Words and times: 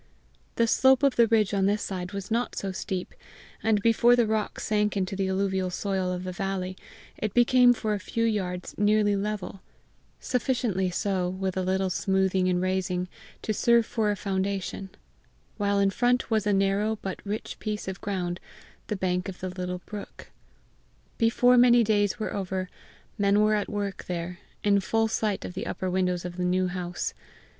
The 0.55 0.65
slope 0.65 1.03
of 1.03 1.15
the 1.15 1.27
ridge 1.27 1.53
on 1.53 1.67
this 1.67 1.83
side 1.83 2.11
was 2.11 2.31
not 2.31 2.55
so 2.55 2.71
steep, 2.71 3.13
and 3.61 3.83
before 3.83 4.15
the 4.15 4.25
rock 4.25 4.59
sank 4.59 4.97
into 4.97 5.15
the 5.15 5.27
alluvial 5.29 5.69
soil 5.69 6.11
of 6.11 6.23
the 6.23 6.31
valley, 6.31 6.75
it 7.17 7.35
became 7.35 7.71
for 7.71 7.93
a 7.93 7.99
few 7.99 8.23
yards 8.23 8.73
nearly 8.79 9.15
level 9.15 9.61
sufficiently 10.19 10.89
so, 10.89 11.29
with 11.29 11.55
a 11.55 11.61
little 11.61 11.91
smoothing 11.91 12.49
and 12.49 12.63
raising, 12.63 13.09
to 13.43 13.53
serve 13.53 13.85
for 13.85 14.09
a 14.09 14.15
foundation; 14.15 14.89
while 15.57 15.77
in 15.79 15.91
front 15.91 16.31
was 16.31 16.47
a 16.47 16.51
narrow 16.53 16.97
but 17.03 17.23
rich 17.23 17.59
piece 17.59 17.87
of 17.87 18.01
ground, 18.01 18.39
the 18.87 18.95
bank 18.95 19.29
of 19.29 19.39
the 19.39 19.49
little 19.49 19.83
brook. 19.85 20.31
Before 21.19 21.57
many 21.59 21.83
days 21.83 22.17
were 22.17 22.33
over, 22.33 22.71
men 23.19 23.39
were 23.39 23.53
at 23.53 23.69
work 23.69 24.05
there, 24.05 24.39
in 24.63 24.79
full 24.79 25.07
sight 25.07 25.45
of 25.45 25.53
the 25.53 25.67
upper 25.67 25.91
windows 25.91 26.25
of 26.25 26.37
the 26.37 26.43
New 26.43 26.69
House. 26.69 27.13